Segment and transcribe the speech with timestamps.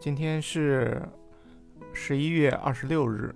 [0.00, 1.06] 今天是
[1.92, 3.34] 十一月二十六日，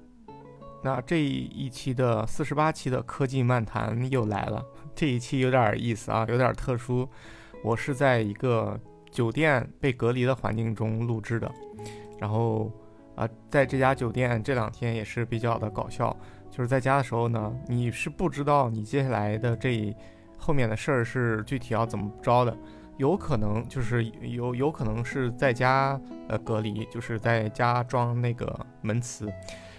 [0.83, 4.65] 那这一期的四十八期的科技漫谈又来了。
[4.95, 7.07] 这一期有点意思啊，有点特殊。
[7.63, 8.81] 我是在一个
[9.11, 11.53] 酒店被隔离的环境中录制的，
[12.19, 12.73] 然后
[13.15, 16.17] 啊，在这家酒店这两天也是比较的搞笑，
[16.51, 19.95] 就是在家的时候呢，你是不知道你接下来的这
[20.39, 22.57] 后面的事儿是具体要怎么着的。
[22.97, 29.33] 有可能就是有有可能是在家呃隔离，就是在家装那个门磁，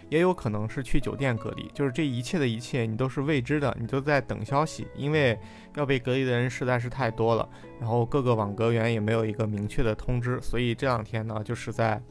[0.10, 5.38] 也有可能是去酒店隔离，就是这一切的一切你都是未知的，你都在等消息，因为
[5.76, 7.48] 要被隔离的人实在是太多了，
[7.80, 12.02] 然后各个网格员也没有一个明确的通知，所以这两天呢就是在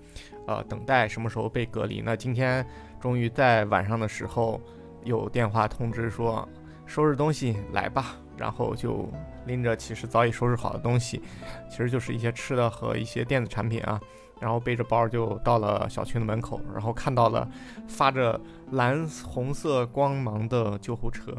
[0.47, 2.01] 呃等待什么时候被隔离。
[2.01, 2.67] 那今天
[3.01, 4.61] 终于在晚上的时候
[5.05, 6.49] 有电话通知说
[6.87, 8.17] 收拾东西来吧。
[8.37, 9.09] 然后就
[9.47, 11.23] 拎着其实早已收拾好的东西，
[11.71, 14.01] 其实就是一些吃的和一些电子产品啊，
[14.41, 17.49] 然后背着包就到了小区的门口，然后看到了
[17.87, 18.41] 发着
[18.73, 21.35] 蓝红色光芒的救护车，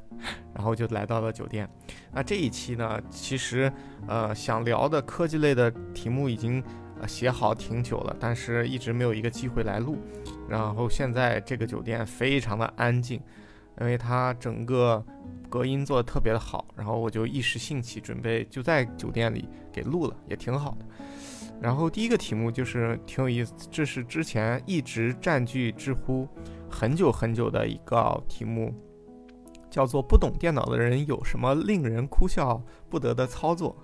[0.54, 1.68] 然后就来到了酒店。
[2.12, 3.72] 那这一期呢，其实
[4.06, 6.62] 呃想聊的科技类的题目已经
[7.06, 9.98] 写好挺久了，但是一直没有一个机会来录。
[10.48, 13.20] 然后现在这个酒店非常的安静。
[13.78, 15.04] 因为它整个
[15.48, 20.86] 隔音做的特别的好，然后我就一时兴起，准备就在酒店里给录了，也挺好的。
[21.60, 26.28] 然后第一个题目就是挺有意思，这是之前一直占据知乎
[26.70, 28.74] 很久很久的一个题目，
[29.70, 33.74] 叫做“不懂电脑的人有什么令人哭笑不得的操作”。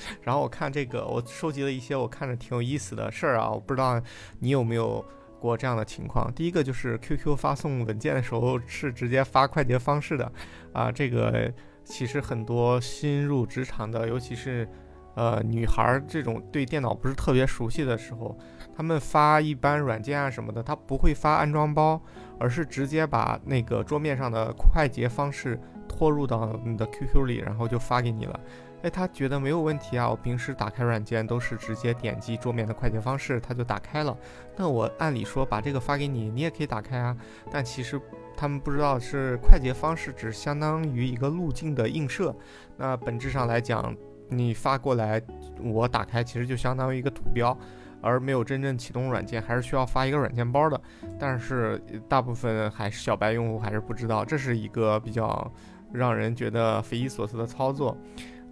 [0.20, 4.00] 然后我看这个，我收集了一些我看着挺有意思的事儿啊，我不知道
[4.38, 5.04] 你有没有。
[5.42, 10.32] 过这样的情况，第一个就是 QQ 发送文件的时候是直接发快捷方式的，
[10.72, 14.68] 啊，这个其实很多新入职场的，尤其是
[15.16, 18.38] 呃女孩这种对电脑不是特别熟悉的时候，
[18.76, 22.00] 他们发一般软件啊什么的，他不会发安装包，
[22.38, 28.40] 而是直接把那个桌面上的快捷方式拖入到你的 QQ 里，然后就发给你了。
[28.82, 30.10] 哎，他觉得没有问题啊！
[30.10, 34.16] 我平时打开软件都是直接点击桌面的快捷方式，它就打开了。
[34.56, 37.16] 那我按理说把这个发给你，你也可以打开啊。
[37.50, 38.00] 但其实
[38.36, 42.34] 他们不知道是快捷方式只相当于一个路径的映射。
[42.76, 43.94] 那本质上来讲，
[44.28, 45.22] 你发过来，
[45.62, 47.56] 我打开其实就相当于一个图标，
[48.00, 50.80] 而没有真正启动软件，还是需要发一个软件包的。
[51.20, 55.48] 但是大部分还是小白用户还是不知道，这是一个比较
[55.92, 57.96] 让人觉得匪夷所思的操作。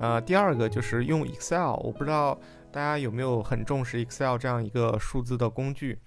[0.01, 2.37] 呃，第二个就是用 Excel，我不知道
[2.73, 5.99] 大家有没有很重视 Excel 这样一个数字的工具。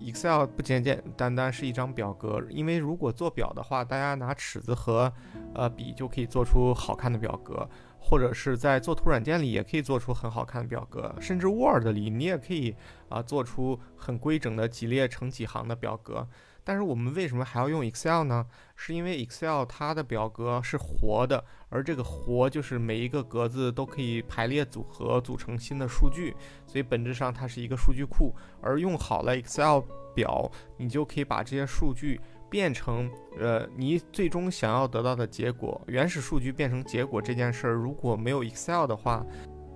[0.00, 5.10] Excel 不简简单单是一张表格，因为如果做表的话，大家拿尺子和
[5.54, 7.66] 呃笔就可以做出好看的表格，
[8.00, 12.74] 或者是在作图软件里也可以做出很好看的表格，甚至 Word 里你也可以
[13.08, 16.28] 啊做出很规整的几列成几行的表格。
[16.64, 18.44] 但是我们为什么还要用 Excel 呢？
[18.74, 26.34] 是因为 Excel 它的表格是活的，而这个活就是每一个格子都可以排列组合组成新的数据，
[26.66, 28.34] 所以本质上它是一个数据库。
[28.60, 29.80] 而用好了 Excel
[30.14, 35.80] 表，你就可以把这些数据变成呃你最终想要得到的结果。
[35.86, 39.24] 原始数据变成结果这件事儿，如果没有 Excel 的话，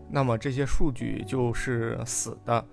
[0.08, 2.64] 那么这些数据就是死的，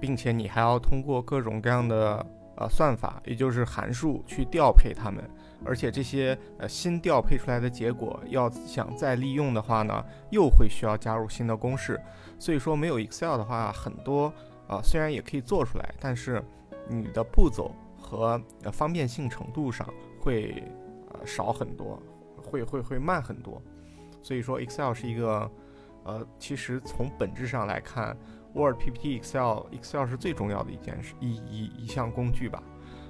[0.00, 2.24] 并且你还要通过各种各样的。
[2.60, 5.22] 呃，算法也就是函数去调配它们，
[5.64, 12.00] 而且这些呃新调配出来的结果要想再利用的话呢，又会需要加入新的公式。
[12.38, 14.32] 所以说没有 Excel 的话，很多
[14.66, 16.42] 啊虽然也可以做出来，但是
[16.88, 19.88] 你的步骤和呃方便性程度上
[20.20, 20.62] 会
[21.12, 22.00] 呃少很多，
[22.36, 23.60] 会会会慢很多。
[24.22, 25.50] 所以说 Excel 是一个
[26.04, 28.16] 呃，其实从本质上来看。
[28.54, 32.60] Word、PPT、Excel、Excel 是最重要的一件事，一一一项工具吧。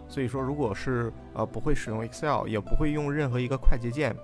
[0.09, 4.17] 所以说，如果是呃不会使用 Excel，也不会用任何一个快捷键，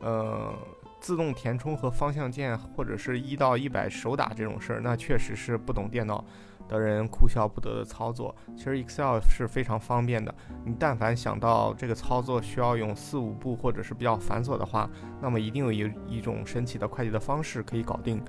[0.00, 0.52] 呃，
[1.00, 6.24] 自动填充和方向键，或者是一到一百手打这种事儿，那确实是不懂电脑
[6.68, 8.34] 的人哭笑不得的操作。
[8.56, 10.34] 其实 Excel 是非常方便的，
[10.64, 14.88] 你但凡想到这个操作需要用四五步或者是比较繁琐的话，
[15.20, 18.22] 那么一定有一一种神奇的快捷的方式可以搞定。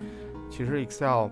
[0.49, 1.27] 其实 Excel。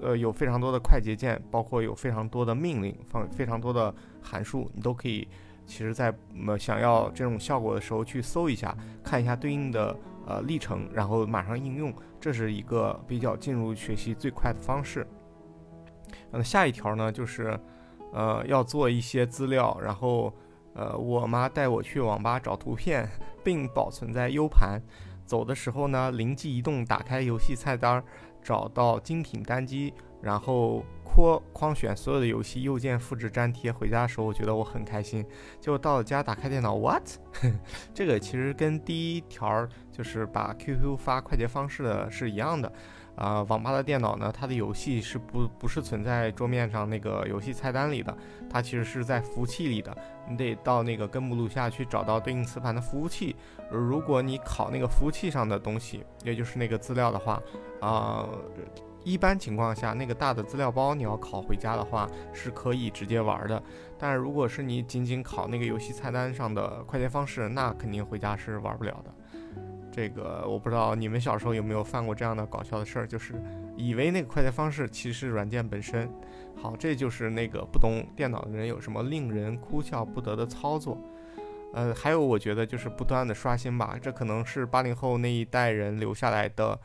[0.00, 5.26] 呃，有非常多的快捷键，包括有非常多的命令，放非常多的函数，你都可以，
[5.66, 6.14] 其实，在
[6.46, 15.06] 呃想要这种效果的时候去搜一下，看一下对应的呃历程，然后马上应用，这是一个比较进入学习最快的方式。
[16.30, 17.58] 那下一条呢，就是
[18.12, 20.32] 呃要做一些资料，然后
[20.74, 23.08] 呃我妈带我去网吧找图片，
[23.42, 24.80] 并保存在 U 盘，
[25.24, 28.02] 走的时候呢，灵机一动，打开游戏菜单。
[28.42, 33.70] 找到精品单机然后扩框选所有的游戏右键复制粘贴。
[33.70, 35.24] 回家的时候，我觉得我很开心。
[35.60, 37.02] 结果到了家，打开电脑，what？
[37.94, 42.72] 这个其实跟第一条就是把 QQ 发快捷方式的是一样的。
[43.14, 48.16] 啊，网吧的电脑呢，它的游戏是不不是存在桌面上那个游戏菜单里的，
[48.48, 49.94] 它其实是在服务器里的。
[50.26, 53.36] 你得到那个根目录下去找到对应磁盘的服务器。
[53.72, 57.42] 如果你拷那个服务器上的东西，也就是那个资料的话，
[57.80, 58.28] 啊，
[59.04, 63.62] 一般情况下那个大的资料包你要拷回家的话是可以直接玩的。
[63.98, 69.12] 但是如果是你仅仅拷那个游戏菜单上的快捷方式，那肯定回家是玩不了的。
[69.90, 73.34] 这个我不知道你们小时候有没有犯过这样的搞笑的事儿，就是
[73.76, 76.10] 以为那个快捷方式其实是软件本身。
[76.56, 80.96] 好，这就是那个不懂电脑的人有什么令人哭笑不得的操作。
[81.72, 86.78] 呃，还有我觉得就是不断的刷新吧，这可能是八零后那一代人留下来的，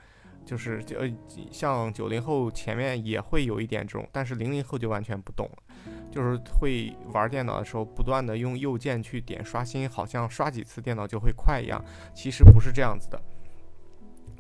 [0.46, 1.10] 就是呃
[1.52, 5.64] 像九零后前面也会有一点这种，但是零零后就完全不懂了。
[6.10, 11.84] 就是会玩电脑的时候，不断的用右键去点刷新，好像刷几次电脑就会快一样。
[12.16, 13.22] 其实不是这样子的。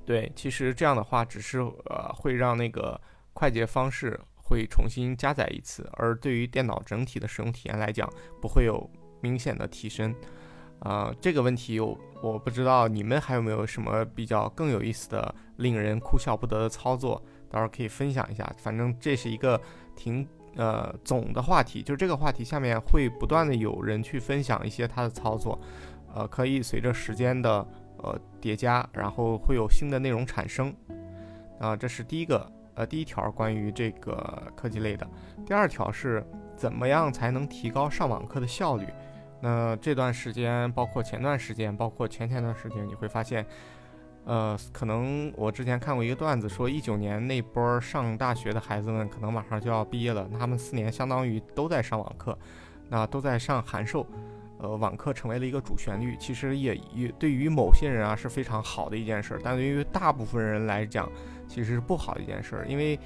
[0.05, 2.99] 对，其实这样的话，只是呃会让那个
[3.33, 8.09] 快捷方式会重新加载一次，而对于电脑整体的使用体验来讲，
[8.41, 8.89] 不会有
[9.21, 10.13] 明显的提升。
[10.79, 18.49] 啊，这个问题我我不知道你们还有没有什么比较更有意思的、令人哭笑不得的操作，到时候可以分享一下。
[18.57, 19.59] 反正这是一个
[19.95, 20.27] 挺。
[20.55, 25.59] 呃，总的话题就是这个话题下面会不断的有人去分享一些他的操作，
[26.15, 27.63] 呃，可以随着时间的
[27.97, 30.73] 呃叠加，然后会有新的内容产生。
[31.59, 35.07] 啊，这是第一个呃第一条关于这个科技类的。
[35.45, 36.25] 第二条是
[36.55, 38.87] 怎么样才能提高上网课的效率？
[39.41, 43.45] 那这段时间，包括前段时间，包括前前段时间，你会发现。
[44.29, 52.37] 呃，可能我之前看过一个段子，说一九年那波上大学的孩子们，可能马上就要毕业了，他们四年相当于都在上网课，
[52.89, 54.05] 那都在上函授，
[54.59, 56.17] 呃，网课成为了一个主旋律。
[56.19, 61.09] 其实也也对于某些人啊是非常好的一件事儿，但对于大部分人来讲，
[61.47, 62.99] 其实是不好的一件事儿，因为，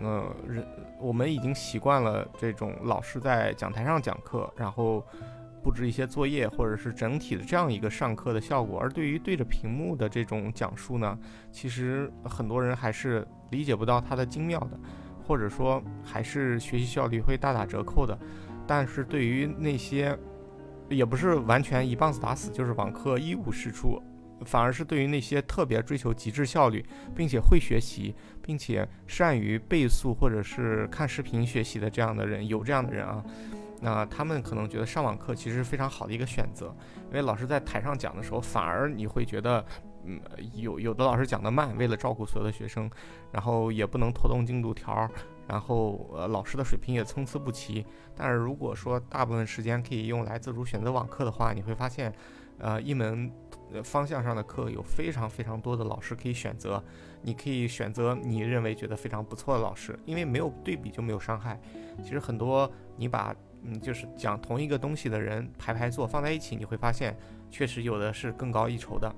[0.00, 0.64] 呃，人
[1.00, 5.04] 我们已经习惯了这种老师在讲台上讲课，然后。
[5.62, 11.18] 布置一些作业，或者是整体的这样一个上课的效果，而对于对着屏幕的这种讲述呢，
[11.50, 14.78] 其实很多人还是理解不到它的精妙的，
[15.26, 18.18] 或者说还是学习效率会大打折扣的。
[18.66, 20.16] 但是对于那些，
[20.88, 24.02] 也不是完全一棒子打死，就是网课一无是处，
[24.44, 26.84] 反而是对于那些特别追求极致效率，
[27.16, 33.24] 并且会学习，并且善于背诵或者是看视频学习的这样的人，有这样的人啊。
[33.80, 36.74] 那他们可能觉得上网课其实是非常好的一个选择，
[37.08, 39.64] 因为老师在台上讲的时候，反而你会觉得，
[40.04, 40.20] 嗯，
[40.54, 42.90] 有有的老师讲得慢，为了照顾所有的学生，
[43.30, 45.08] 然后也不能拖动进度条，
[45.46, 47.86] 然后呃老师的水平也参差不齐。
[48.16, 52.12] 但是如果说大部分时间可以用来自主选择网课的话，你会发现，
[52.58, 53.30] 呃，一门
[53.84, 56.82] 方向上的课有非常非常多的老师可以选择，
[57.22, 61.60] 你可以选择你认为觉得非常不错的老师，因为没有对比就没有伤害。
[62.02, 67.16] 其实很多你把嗯，就是讲同一个东西的人排排坐放在一起，你会发现
[67.50, 69.12] 确实有的是更高一筹的。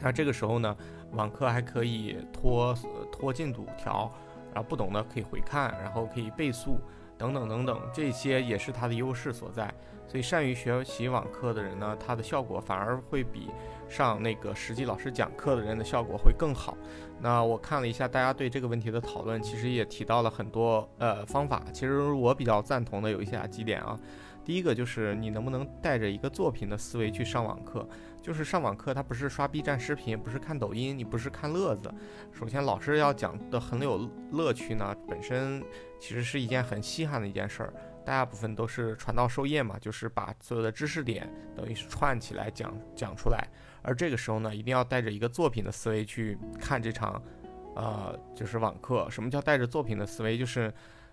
[0.00, 0.76] 那这个时候呢，
[1.12, 2.74] 网课还可以拖
[3.10, 4.10] 拖进度条，
[4.52, 6.78] 然后不懂的可以回看，然后可以倍速
[7.16, 9.72] 等等等等，这些也是它的优势所在。
[10.08, 13.48] 所以善于学习网课的人呢，他的效果反而会比。
[13.92, 16.76] 上那个实际老师讲课的人的效果会更好。
[17.20, 21.62] 那我看了一下大家对这个问题的讨论，其实也提到了很多呃方法。
[21.72, 23.96] 其实我比较赞同的有一下几点啊。
[24.44, 27.86] 第一个就是你能不能带着一个作品的思维去上网课？
[28.20, 31.92] 就是上网课它不是刷 B 站视频，不是看抖音，你不是看乐子。
[32.32, 35.62] 首先老师要讲的很有乐趣呢，本身
[36.00, 37.72] 其实是一件很稀罕的一件事儿。
[38.04, 43.46] 大部分都是传道授业嘛，就是把所有的知识点等于是串起来讲讲出来。
[43.82, 47.20] 而这个时候呢，一定要带着一个作品的思维去看这场，
[47.74, 49.08] 呃，就是网课。
[49.10, 50.38] 什么叫带着作品的思维？
[50.38, 50.72] 就是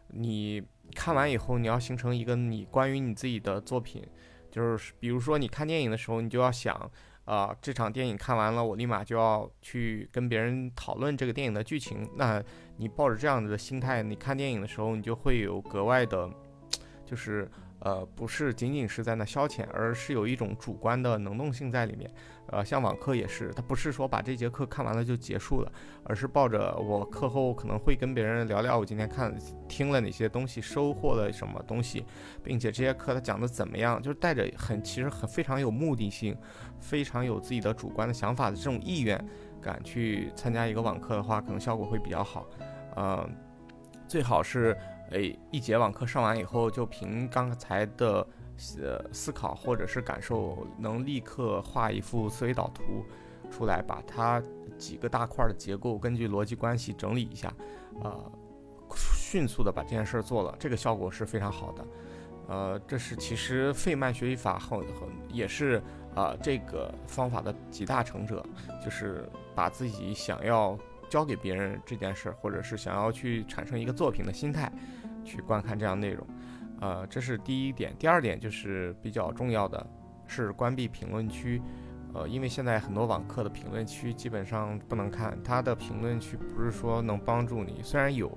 [0.10, 0.64] 你
[0.96, 4.06] 看完以后，你要形成一个你关于你自己的作品。
[4.52, 6.92] 就是比如说你看电影的时候，你就要想，
[7.26, 12.08] 啊，这场电影看完了，我立马就要去跟别人讨论这个电影的剧情。
[12.16, 12.44] 那
[12.78, 16.30] 你抱着这样子的心态，你看电影的时候，你就会有格外的，
[17.06, 17.50] 就是。
[17.80, 22.10] 呃，不是仅仅是在那消遣，而是有一种主观的能动性在里面。
[22.48, 25.72] 呃，像网课也是，它不是说把这节课看完了就结束了，
[26.04, 29.34] 而是抱着我课后可能会跟别人聊聊我今天看
[29.68, 32.04] 听了哪些东西，收获了什么东西，
[32.44, 36.36] 并且这些课他讲的怎么样，就是带着很其实很非常有目的性，
[36.80, 39.24] 非常有自己的主观的想法的这种意愿
[39.62, 42.48] 感去参加一个网课的话，可能效果会比较好。
[42.96, 43.30] 呃。
[44.08, 44.76] 最好是
[45.12, 48.26] 诶一节网课上完以后，就凭刚才的
[48.82, 53.06] 呃思考或者是感受，能立刻画一幅思维导图
[53.50, 54.42] 出来，把它
[54.78, 57.54] 几个大块的结构根据逻辑关系整理一下，
[58.02, 58.32] 呃，
[59.16, 61.86] 迅速的把这件事儿做了，这个效果是非常好的。
[62.48, 65.82] 呃，这是其实费曼学习法很很也是
[66.16, 68.44] 啊这个方法的集大成者，
[68.84, 70.76] 就是把自己想要
[71.08, 74.72] 教给别人这件事儿，或者是想要去产生一个作品的心态，
[75.30, 76.26] 去观看这样内容。
[76.82, 77.94] 呃，这是第一点。
[78.00, 79.86] 第二点就是比较重要的
[80.26, 81.62] 是关闭评论区。
[82.14, 88.36] 呃，因为现在很多网课的评论区基本上不能看，它的评论区不是说能帮助你，虽然有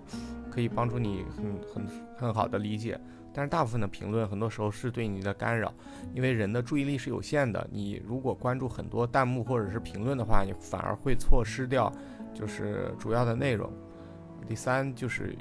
[0.50, 3.00] 可以帮助你很很很好的理解。
[3.34, 5.72] 但是大部分的评论很多时候是对你的干扰，
[6.12, 7.66] 因为人的注意力是有限的。
[7.72, 11.90] 你如果关注很多弹幕或者是评论的话，你反而会错失掉
[12.34, 13.72] 就是主要的内容。
[14.46, 15.34] 第三就是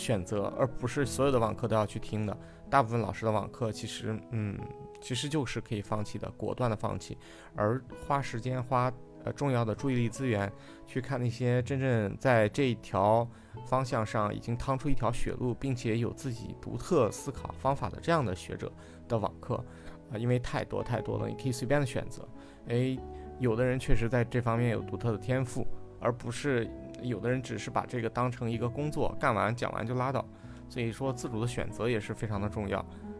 [0.00, 2.36] 选择，而不是所有的网课都要去听的。
[2.68, 4.58] 大部分老师的网课其实，嗯，
[5.00, 7.16] 其实就是可以放弃的，果断的放弃，
[7.54, 8.90] 而花时间花。
[9.22, 10.50] 呃，重要的注意力资源，
[10.86, 13.28] 去看那些真正在这一条
[13.66, 18.72] 方向上已经趟出一条血路，并且有自己独特思考方法的这样的学者
[19.06, 19.62] 的网课，
[20.10, 22.26] 啊，因为太多太多了，你可以随便的选择。
[22.68, 22.98] 诶，
[23.38, 25.66] 有的人确实在这方面有独特的天赋，
[26.00, 26.66] 而不是
[27.02, 30.24] 有的人只是把这个当成一个工作，干完讲完就拉倒。
[30.68, 32.78] 所以说，自主的选择也是非常的重要。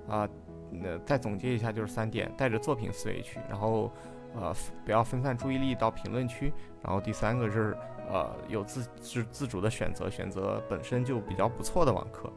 [0.08, 0.28] 啊，
[0.70, 3.92] 那再总结一下，就是三点：带着作品思维去，然后。
[4.32, 6.52] 呃，不要分散注意力到评论区。
[6.84, 7.76] 然后第三个是，
[8.08, 12.32] 呃，有自自自主的选择，选择本身就比较不错的网课。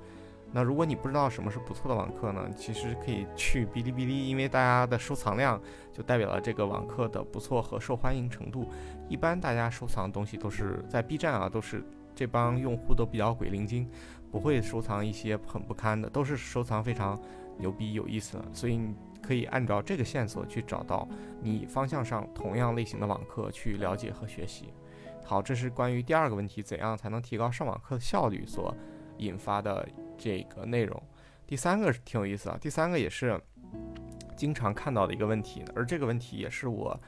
[0.54, 2.48] 那如果你不知道什么是不错的网课呢？
[2.56, 5.60] 其实可以去哔哩哔哩，因为大家的收藏量
[5.92, 8.70] 就代表了这个网课的不错和受欢迎程度。
[9.10, 11.84] 一般大家收藏的东西都是在 B 站啊，都是
[12.16, 13.90] 这帮用户都比较鬼灵精，
[14.32, 17.20] 不会收藏一些很不堪的，都是收藏非常
[17.58, 18.46] 牛逼有意思的。
[18.54, 18.96] 所以你。
[19.24, 21.08] 可以按照这个线索去找到
[21.42, 24.74] 你方向上同样类型的网课去了解和学习。
[25.24, 28.76] 好，这是关于第二个问题，怎样才能提高上网课的效率所
[29.20, 31.02] 引发的这个内容。
[31.46, 33.40] 第三个是挺有意思啊，第三个也是
[34.36, 37.00] 经常看到的一个问题，而这个问题也是我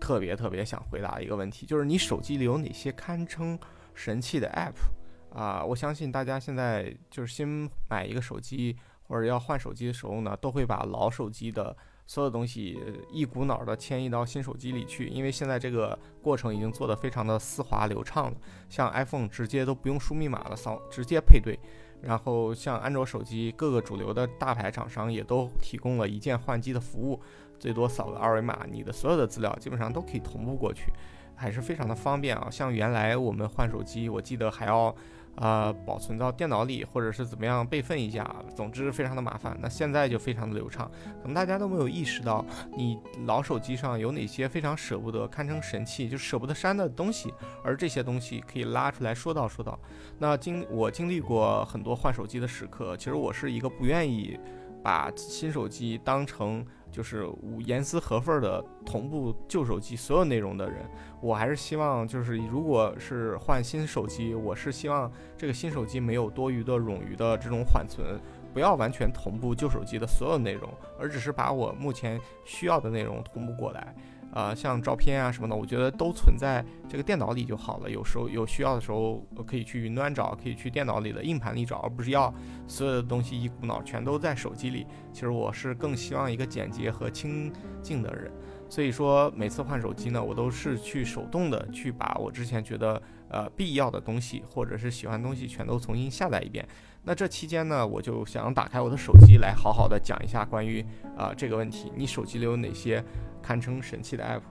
[0.00, 3.58] 特别特别想回答一个问题，就是你手机里有哪些堪称
[3.94, 5.64] 神器的 App 啊？
[5.64, 8.76] 我相信大家现在就是新买一个手机。
[9.08, 11.74] 或者要换手机的时候呢，都会把老手机的
[12.06, 12.78] 所有东西
[13.10, 18.36] 一股脑的迁移到新手机里去，因为现在这个过程已经做得非常的丝滑流畅了。
[18.68, 21.58] 像 iPhone 直接都不用输密码了，扫直接配对。
[22.00, 27.20] 然后像安卓手机，各个主流的大牌厂商也都提供了一键换机的服务，
[27.58, 30.92] 最多扫个二维码，你的所有的资料基本上都可以同步过去，
[31.34, 32.48] 还是非常的方便啊。
[32.50, 34.94] 像原来我们换手机，我记得还要。
[35.38, 39.56] 啊，保存到电脑里，或者是怎么样备份一下，总之非常的麻烦。
[39.60, 40.90] 那现在就非常的流畅，
[41.22, 42.44] 可能大家都没有意识到，
[42.76, 49.78] 你老手机上有哪些非常舍不得、堪称神器，就舍不得删的东西，而这些东西可以拉出来说道说道。
[50.18, 54.36] 那经我经历过很多换手机的时刻，其实我是一个不愿意
[54.82, 56.66] 把新手机当成。
[56.90, 57.28] 就是
[57.66, 60.88] 严丝合缝的同步旧手机所有内容的人，
[61.20, 68.18] 我还是希望，就是如果是换新手机，我是希望这个新手机没有多余的冗余的这种缓存，
[68.52, 70.68] 不要完全同步旧手机的所有内容，
[70.98, 73.94] 而只是把我目前需要的内容同步过来。
[74.32, 77.90] 呃，像照片啊什么的，我觉得都存在这个电脑里就好了。
[77.90, 82.32] 有时候有需要的时候，可以去云端找，可以去电脑里的硬盘里找，而不是要
[82.66, 84.86] 所有的东西一股脑全都在手机里。
[85.12, 88.30] 其实我是更希望一个简洁和清静的人。
[88.70, 96.68] 所以说，每次换手机呢，我都是去手动的去把我之前觉得呃必要的东西或者是喜欢的东西全都重新下载一遍。
[97.08, 100.84] 那这期间呢，我就想打开我的手机来好好的讲一下关于
[101.16, 103.02] 啊这个问题，你手机里有哪些？
[103.42, 104.42] 堪称神器的 app。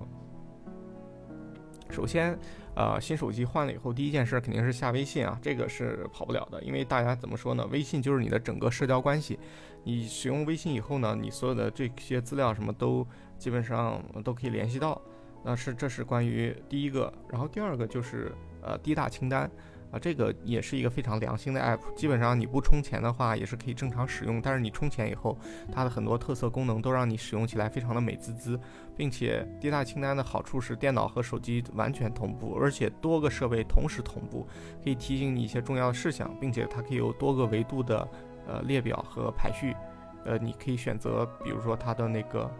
[1.91, 2.35] 首先，
[2.75, 7.63] 呃，新手机换了以后，第一件事肯定是下微信啊，这个是跑不了的，因为大家怎么说呢？
[7.67, 9.37] 微信就是你的整个社交关系。
[9.83, 13.05] 你使用微信以后呢，你所有的这些资料什么都
[13.37, 14.99] 基本上都可以联系到。
[15.43, 18.31] 那是这是关于第一个，然后第二个就是
[18.63, 19.47] 呃滴大清单。
[19.91, 25.37] 啊，这个也是一个非常良心的 app，基本上你不充钱的话也是可以正常使用，但是你充钱以后，
[25.71, 28.59] 它的很多特色功能都让你使用起来非常的美滋滋，
[28.97, 34.45] 并且滴大清单的好处是电脑和手机完全同步，而且多个设备同时同步，
[34.83, 38.05] 可以提醒你一些重要的事项，并且它可以有多个维度的
[38.45, 39.73] 呃列表和排序，
[40.25, 42.51] 呃，你可以选择，比如说它的那个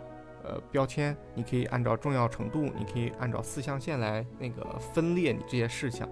[0.45, 6.07] 呃标签，你可以按照重要程度，你可以按照四象限来那个分裂你这些事项。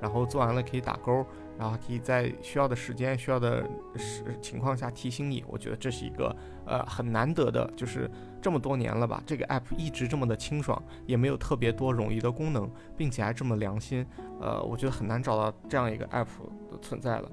[0.00, 1.24] 然后做完了可以打勾，
[1.58, 3.62] 然后可以在需要的时间、需要的
[3.96, 5.44] 时情况下提醒你。
[5.46, 6.34] 我觉得这是一个
[6.66, 14.06] 呃很难得的，就是这么多年了吧，这个 app 一直这么的清爽，也没有特别多冗余的功能，并且还这么良心。
[14.40, 16.26] 呃，我觉得很难找到这样一个 app
[16.70, 17.30] 的存在了。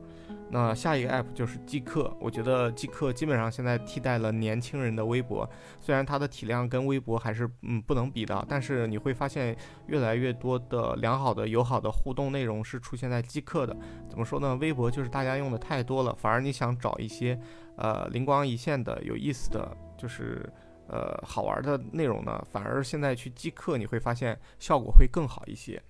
[0.50, 5.50] 那下一个 app 就是即刻，我觉得即刻基本上现在替代了年轻人的微博，
[5.82, 9.56] 虽然它的体量跟微博还是嗯不能比的，但是你会发现
[9.88, 13.76] 越来越多的良好的友好的互动内容是出现在即刻的。
[14.10, 14.56] 怎么说呢？
[14.56, 17.38] 微博就是大家用的太多了，反而你想找一些
[17.76, 20.50] 呃灵光一现的、有意思的就是
[20.88, 25.82] 呃好玩的内容呢，反而现在去即刻你会发现效果会更好一些。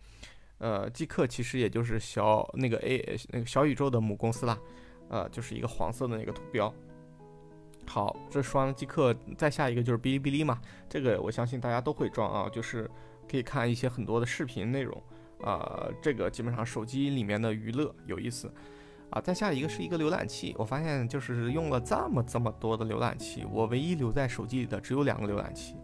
[0.60, 4.58] 呃，即刻其实也就是小那个 A 那个小宇宙的母公司啦，
[5.10, 6.74] 呃，就是一个黄色的那个图标。
[7.86, 10.60] 好，这说完了即刻，再下一个就是哔哩哔哩嘛，
[10.90, 12.90] 这个我相信大家都会装啊，就是
[13.30, 15.02] 可以看一些很多的视频内容，
[15.42, 18.52] 啊，这个基本上手机里面的娱乐有意思
[19.10, 19.22] 啊。
[19.22, 25.76] 再下一个是一个浏览器，我发现就是用了这么这么多的浏览器，我唯一留在手机里的只有两个浏览器。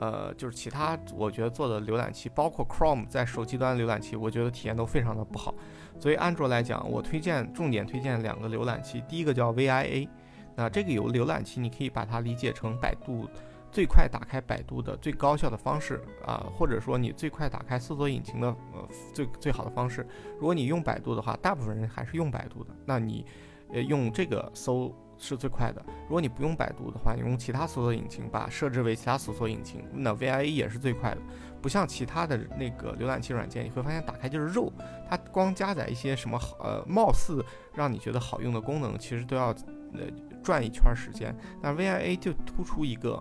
[0.00, 5.52] 呃，就是其他我觉得做的浏览器，包括 Chrome 在手机端浏览器，我觉得体验都非常的不好。
[5.98, 10.08] 所以安卓来讲，我推荐重点推荐两个浏览器，第一个叫 VIA，
[10.54, 13.28] 那这个有浏览器，你可以把它理解成百度
[13.72, 20.06] 最快打开百度的最高效的方式啊，或者说你最快打开搜索引擎的呃最最好的方式。
[20.38, 23.26] 如果你用百度的话，大部分人还是用百度的，那你
[23.72, 24.94] 呃用这个搜。
[25.18, 25.84] 是最快的。
[26.04, 31.20] 如果你不用百度的话，你用其他搜索引擎，把设置为其他搜索引擎，那 VIA 也是最快的。
[31.60, 34.72] 不像其他的那个浏览器软件，你会发现打开就是肉，
[35.10, 37.44] 它光加载一些什么好呃貌似
[37.74, 39.48] 让你觉得好用的功能，其实都要
[39.92, 40.06] 呃
[40.42, 41.34] 转一圈时间。
[41.60, 43.20] 但 VIA 就突出一个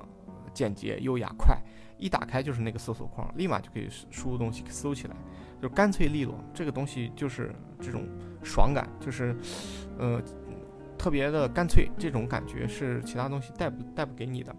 [0.53, 1.59] 简洁、优雅、快，
[1.97, 5.15] 一打开就是那个搜索框，立马就可以输入东西搜起来，
[5.59, 6.35] 就干脆利落。
[6.53, 7.51] 这个东西就是
[7.81, 8.07] 这种
[8.43, 9.35] 爽感，就是
[9.97, 10.21] 呃。
[10.97, 14.55] 特别的干脆，这种感觉是其他东西带不带不给你的。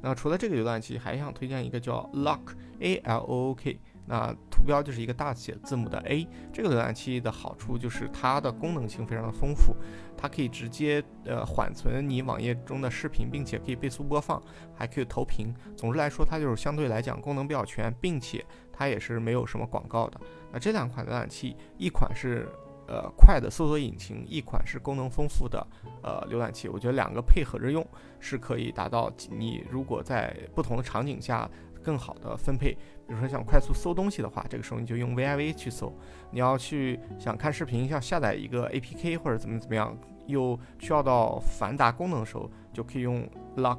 [0.00, 2.40] 那除了这个浏览器，还想推荐一个叫 Lock
[2.78, 6.24] A L O O K，那图标就是一个大写字母的 A。
[6.52, 9.74] 这个浏览器的好处就是它的功能性非常的丰富，
[10.16, 14.40] 它可以直接呃缓存你网页中的视频，并且可以倍速播放，
[14.72, 15.52] 还可以投屏。
[15.76, 20.20] 总之来说，它就是相对来讲功能比较全，并且它也是没有什么广告的。
[20.52, 22.48] 那这两款浏览器，一款是。
[22.88, 25.64] 呃，快的搜索引擎，一款是功能丰富的
[26.02, 27.86] 呃浏览器，我觉得两个配合着用
[28.18, 31.48] 是可以达到你如果在不同的场景下
[31.82, 32.72] 更好的分配。
[33.06, 35.92] 比如说想快速搜东西的话，这个时候你就用 VIV 去搜；
[36.30, 39.96] 你要去想看视频，要下载一个 APK 或者怎么怎么样，
[40.26, 43.78] 又需要到繁杂功能的时候，就可以用 Lock。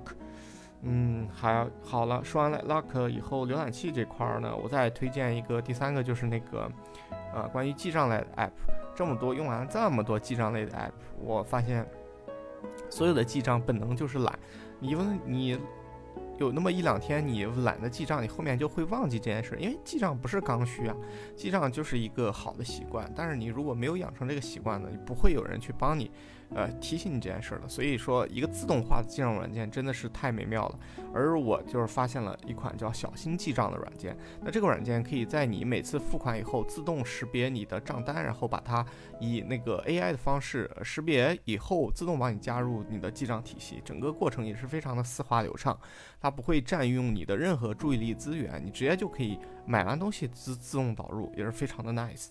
[0.82, 6.72] 嗯，还好了，说完了 Lock 以后，浏览器这块儿呢，我再推荐一个，第三个就是那个
[7.34, 8.52] 呃关于记账类的 App。
[8.99, 11.88] 这么多用完了这么多记账类的 app，我发现
[12.89, 14.39] 所有的记账本能就是懒。
[14.77, 15.57] 你问你
[16.38, 20.93] 有那么一两天你懒得记账，你后面就会忘记这件事，因为记账不是刚需啊，
[21.33, 23.09] 记账就是一个好的习惯。
[23.15, 26.12] 但是你如果没有养成这个习惯呢，不会有人去帮你。
[26.55, 30.79] 呃，提醒你这件事儿了，所以说一个自动化的记账软件真的是太美妙了。
[31.13, 38.85] 而我就是发现了一款叫小心记账的软件，那这个软件可以在你每次付款以后自动识别你的账单，然后把它
[39.19, 45.79] 以那个 AI 的方式识别以后，自动帮你加入你的记账体系，整个过程也是非常的丝滑流畅，
[46.19, 52.29] 它不会占用你的任何注意力资源，你直接就可以买完东西自自动导入，也是非常的 nice。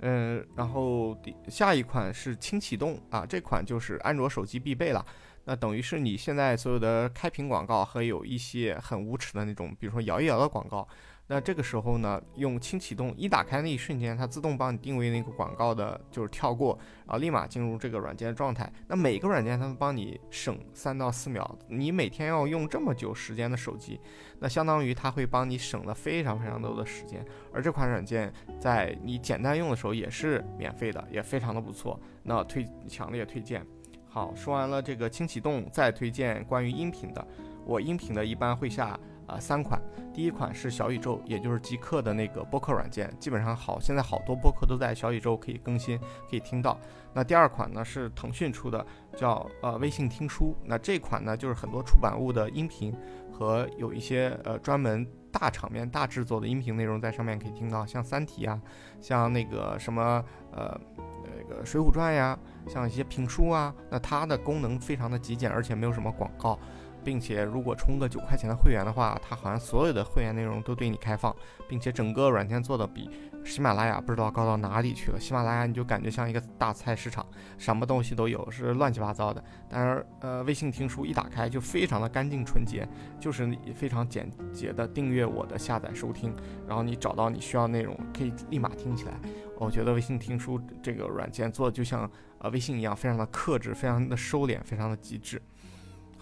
[0.00, 1.16] 嗯，然后
[1.48, 5.04] 下一款是轻启动啊，这款就是安卓手机必备了。
[5.44, 10.86] 那等于是你现在所有的开屏广告和有一些很无耻的那种，比如说摇一摇的广告。
[11.28, 18.72] 那这个时候呢，用轻启动一打开那一瞬间，它自动帮你定位那个广告的，就是跳过，然后立马进入这个软件的状态。
[18.86, 24.00] 那每个软件它都帮你省三到四秒，你每天要用这么久时间的手机，
[24.38, 27.26] 那相当于它会帮你省了非常非常多的时间。
[27.52, 32.00] 而这款软件在你简单用的时候也是免费的，也非常的不错。
[32.22, 33.66] 那推强烈推荐。
[34.08, 37.26] 好，说完了这个轻启动，再推荐关于音频的，
[37.64, 38.96] 我音频的一般会下。
[39.26, 39.80] 啊，三款，
[40.14, 45.98] 第一款是小宇宙，也就是极客的那个播客软件，基本上好，现在好多播客都在小宇宙可以更新，
[46.30, 46.78] 可以听到。
[47.12, 48.84] 那第二款呢是腾讯出的，
[49.16, 50.56] 叫呃微信听书。
[50.64, 52.94] 那这款呢就是很多出版物的音频
[53.32, 58.60] 和有一些呃专门大场面、大制作的音频内容在上面可以听到，像《三体》啊，
[59.00, 60.78] 像那个什么呃
[61.24, 66.58] 那个《水浒传》呀，像一些评书啊，那它的功能非常的极简，而且没有什么广告。
[67.06, 71.32] 并且如果充个九块钱的会员的话，它好像所有的会员内容都对你开放，
[71.68, 73.08] 并且整个软件做的比
[73.44, 75.20] 喜马拉雅不知道高到哪里去了。
[75.20, 77.24] 喜马拉雅你就感觉像一个大菜市场，
[77.58, 79.42] 什么东西都有，是乱七八糟的。
[79.68, 82.84] 但是呃，微信听书一打开就非常的干净纯洁，
[83.20, 86.34] 就是非常简洁的订阅我的下载收听，
[86.66, 89.12] 然后你找到你需要内容可以立马听起来。
[89.60, 95.40] 我觉得微信听书这个软件做的就像呃微信一样，非常的克制，非常的收敛，非常的极致。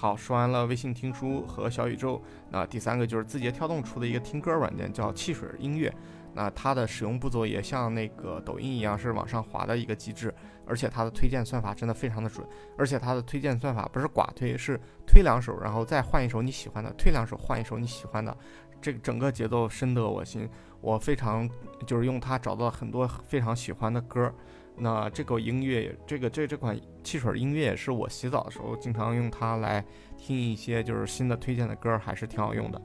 [0.05, 5.91] 好，说完了微信听书和小宇宙，那第三个就是字节跳动出的一个听歌软件，叫汽水音乐。
[6.35, 10.31] 那它的使用步骤也像那个抖音一样，是往上滑的一个机制，
[10.67, 18.37] 而且它的推荐算法真的非常的准，而且它的推荐算法不是寡推，是推两首，然后再换一首你喜欢的，推两首换一首你喜欢的，
[18.83, 20.47] 这个整个节奏深得我心，
[20.83, 21.49] 我非常
[21.87, 24.31] 就是用它找到了很多非常喜欢的歌。
[24.77, 29.85] 那这个音乐，这个这这款汽水音乐也是我洗澡的时候经常用它来
[30.19, 32.83] 听一些就是新的推荐的歌，还是挺好用的。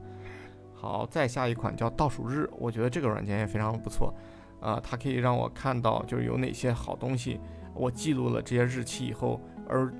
[0.72, 4.14] 好，再下一款叫倒数日，我觉得这个软件也非常不错。
[4.60, 7.40] 呃，它可以让我看到就是有哪些好东西，
[7.74, 9.92] 我记录了这些日期以后，而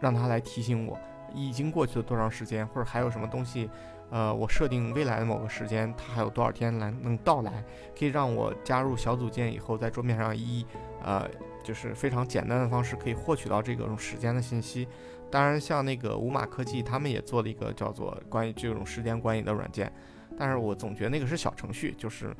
[0.00, 0.98] 让它来提醒我
[1.34, 3.68] 已经过去了多长时间，或者还有什么东西。
[4.08, 7.64] 呃，我设定未来的某个时间，它还有多少天来能到来，
[7.98, 10.66] 可以让我加入小组件以后，在桌面上一一，
[11.02, 11.28] 呃，
[11.62, 14.86] 就是非常简单的方式可以获取到这个种时间的信息。
[15.30, 19.92] 当然，像那个五马科技，他们也做了一个叫做关于这种时间管理的软件，
[20.38, 22.34] 但是我总觉得那个是小程序，就是，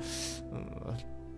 [0.52, 0.96] 嗯。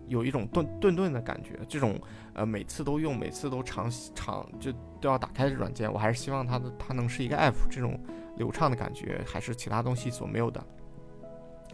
[0.09, 2.01] 有一种顿顿顿的感觉，这种
[2.33, 8.01] 呃每次都用，每次都长长就都要打开的软件，我还是希望它的它能是一个 app，这种
[8.39, 10.65] 流畅的感觉还是其他东西所没有的。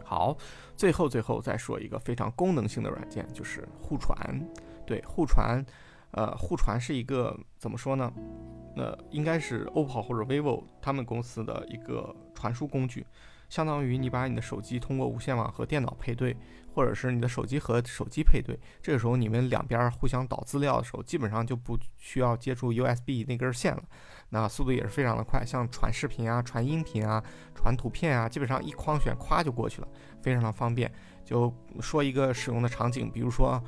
[0.02, 0.36] 好，
[0.74, 4.18] 最后最后再说一个非常功能性的软件，就是互传。
[4.86, 5.64] 对，互传，
[6.12, 8.12] 呃，互传是一个怎么说呢？
[8.76, 13.06] 那应该是 OPPO 或者 vivo 他们公司的一个传输工具。
[13.50, 16.36] 相当于你把你的手机通过无线网和电脑配对，
[16.74, 23.82] 或者是你的手机和手机配对，这个时候你们两边互相导资料的时候，基本上就不需要接触 USB 那根线了，
[24.30, 25.44] 那速度也是非常的快。
[25.46, 27.22] 像传视频啊、传音频啊、
[27.54, 29.88] 传图片啊，基本上一框选，咵就过去了，
[30.20, 30.90] 非常的方便。
[31.24, 33.62] 就说一个使用的场景，比如说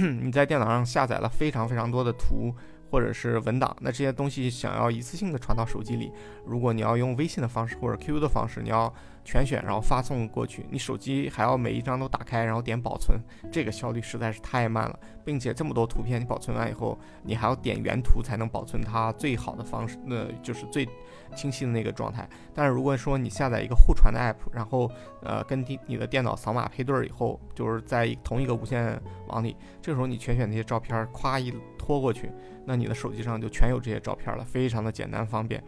[0.22, 2.54] 你在电脑上下载了非常非常多的图。
[2.90, 6.10] 或者是文档，那这些东西想要一次性的传到手机里，
[6.46, 8.90] 如果你要用微信的方式或者 QQ 的方式，你要
[9.28, 13.20] 全选然后发送过去，你手机还要每一张都打开，然后点保存，
[13.52, 20.88] 这个效率实在是太慢了，并且这么多图片你保存完以后，你还要点原图才能保存它最好的方式，那就是最
[21.36, 22.26] 清晰的那个状态。
[22.54, 24.90] 但是如果说你下载一个互传的 app，然后
[25.22, 32.30] 呃跟你你的电脑扫码配对以后，就是在同一个无线网里，这时候你全选那些照片，咵一拖过去。
[32.64, 35.62] 那你的手机上就全有这些照片了，非常的简单方便。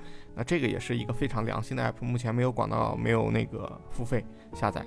[0.45, 4.25] 这个也是一个非常良心的 app，目前没有广告，没有那个付费
[4.55, 4.85] 下载。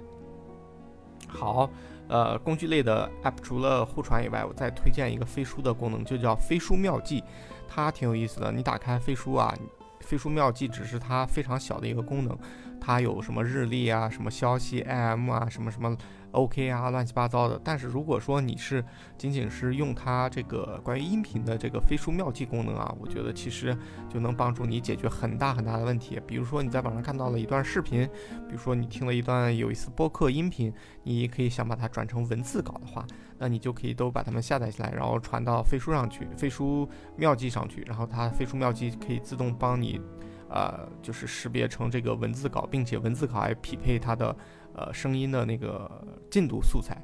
[1.28, 1.70] 好，
[2.08, 7.24] 呃，工具类的 app 除了互传以外，我再推荐一个飞书的功能，就叫飞书妙记，
[7.68, 8.52] 它挺有意思的。
[8.52, 9.54] 你打开飞书啊，
[10.02, 12.38] 飞书妙记只是它非常小的一个功能，
[12.80, 15.98] 它有什么日历啊，什么消息 IM 啊，什么什么。
[16.34, 17.60] OK 啊，乱七八糟的。
[17.64, 18.84] 但是如果说你是
[19.18, 23.78] 仅仅是用它这个关于音频的这个飞书妙记功能啊，我觉得其实
[24.10, 26.20] 就能帮助你解决很大很大的问题。
[26.28, 28.10] 比如说你在网上看到了一段视频，
[28.48, 33.06] 比如说你听了一段有一次播客音频，你可以想把它转成文字稿的话，
[33.38, 40.02] 那你就可以都把它们下载下来，然后传到飞书上去，飞书妙记上去，然后它飞书妙记可以自动帮你，
[40.50, 44.36] 呃，就是识别成这个文字稿，并且文字稿还匹配它的。
[44.76, 45.90] 呃，声音的那个
[46.32, 46.98] 进度素材，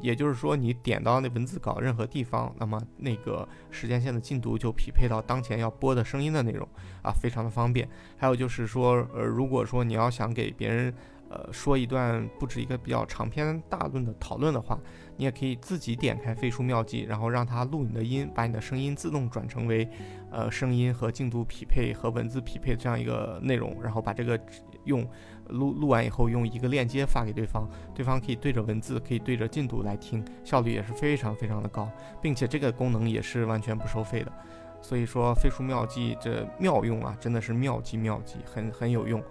[0.00, 6.66] 也就是说，你点到那文字稿任何地方，那么那个时间线的进度就匹配到当前要播的声音的内容
[7.02, 7.88] 啊，非常的方便。
[8.16, 10.94] 还有就是说，呃，如果说你要想给别人
[11.28, 14.78] 呃说一段不止一个比较长篇大论的讨论的话，
[15.16, 19.88] 你也可以自己点开飞书妙记，然后让它录你的音，把你的声音自动转成为
[20.30, 24.38] 呃声音和进度匹配和文字匹配这样一个内容，然后把这个
[24.84, 25.04] 用。
[25.48, 31.88] 录录完以后，用一个链接发给对方，对方可以对着文字，可以对着进度来听，效率也是非常非常的高，
[32.20, 34.32] 并且这个功能也是完全不收费的。
[34.82, 39.22] 所以说，飞书妙记这妙用啊，真的是妙计妙计，很很有用。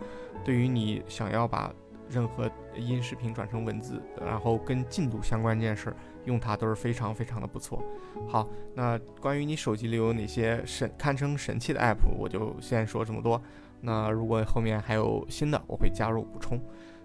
[0.43, 1.71] 对于你想要把
[2.09, 7.81] 任何音视频转成文字，然后跟进度相关这件事儿，用它都是非常非常的不错。
[8.27, 13.41] 好，那关于你手机里有哪些神堪称神器的 app，我就先说这么多。
[13.81, 16.57] 那如果后面还有新的，我会加入补充。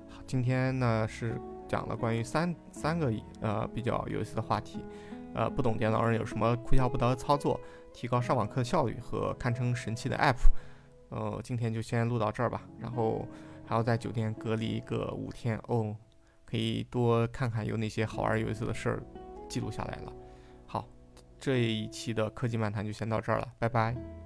[0.08, 4.84] 好，今天呢是讲了关于三三个呃比较有意思的话题，
[5.34, 7.60] 呃，不懂电脑人有什么哭笑不得的操作，
[7.92, 10.38] 提高上网课效率和堪称神器的 App。
[11.10, 13.26] 呃，今天就先录到这儿吧，然后
[13.66, 15.94] 还要在酒店隔离个五天哦，
[16.44, 19.02] 可以多看看有哪些好玩有意思的事儿
[19.48, 20.12] 记录下来了。
[20.66, 20.86] 好，
[21.38, 24.19] 这一期的科技漫谈就先到这儿了，拜拜。